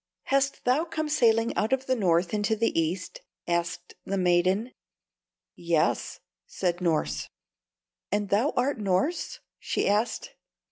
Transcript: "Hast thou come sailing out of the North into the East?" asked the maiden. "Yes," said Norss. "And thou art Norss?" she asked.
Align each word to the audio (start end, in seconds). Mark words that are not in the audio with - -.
"Hast 0.23 0.63
thou 0.65 0.83
come 0.83 1.07
sailing 1.07 1.55
out 1.55 1.71
of 1.71 1.85
the 1.85 1.95
North 1.95 2.33
into 2.33 2.55
the 2.55 2.71
East?" 2.71 3.21
asked 3.47 3.93
the 4.03 4.17
maiden. 4.17 4.73
"Yes," 5.55 6.21
said 6.47 6.81
Norss. 6.81 7.29
"And 8.11 8.29
thou 8.29 8.51
art 8.57 8.79
Norss?" 8.79 9.41
she 9.59 9.87
asked. 9.87 10.33